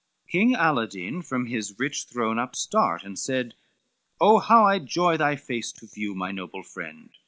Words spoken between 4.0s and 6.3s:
"Oh how I joy thy face to view,